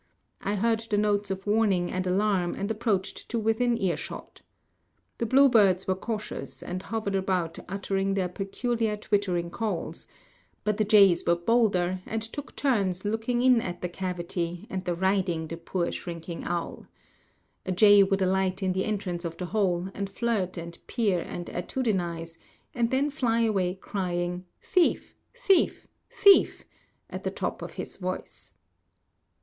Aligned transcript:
I 0.41 0.55
heard 0.55 0.79
the 0.79 0.97
notes 0.97 1.29
of 1.29 1.45
warning 1.45 1.91
and 1.91 2.07
alarm 2.07 2.55
and 2.55 2.71
approached 2.71 3.29
to 3.29 3.37
within 3.37 3.77
eyeshot. 3.77 4.41
The 5.19 5.27
bluebirds 5.27 5.85
were 5.85 5.93
cautious, 5.93 6.63
and 6.63 6.81
hovered 6.81 7.13
about 7.13 7.59
uttering 7.69 8.15
their 8.15 8.27
peculiar 8.27 8.97
twittering 8.97 9.51
calls; 9.51 10.07
but 10.63 10.77
the 10.77 10.83
jays 10.83 11.27
were 11.27 11.35
bolder, 11.35 12.01
and 12.07 12.23
took 12.23 12.55
turns 12.55 13.05
looking 13.05 13.43
in 13.43 13.61
at 13.61 13.83
the 13.83 13.89
cavity 13.89 14.65
and 14.71 14.83
deriding 14.85 15.47
the 15.47 15.55
poor 15.57 15.91
shrinking 15.91 16.45
owl. 16.45 16.87
A 17.67 17.71
jay 17.71 18.01
would 18.01 18.23
alight 18.23 18.63
in 18.63 18.71
the 18.71 18.85
entrance 18.85 19.23
of 19.23 19.37
the 19.37 19.45
hole, 19.45 19.87
and 19.93 20.09
flirt 20.09 20.57
and 20.57 20.79
peer 20.87 21.19
and 21.19 21.45
attitudinize, 21.45 22.39
and 22.73 22.89
then 22.89 23.11
fly 23.11 23.41
away 23.41 23.75
crying 23.75 24.45
"Thief, 24.63 25.15
thief, 25.35 25.85
thief," 26.09 26.65
at 27.07 27.23
the 27.23 27.29
top 27.29 27.61
of 27.61 27.73
his 27.73 27.97
voice. 27.97 28.53